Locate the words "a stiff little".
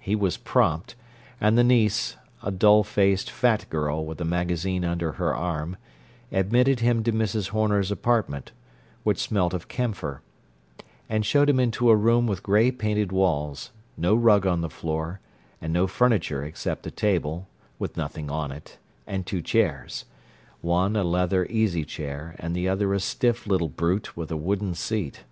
22.94-23.68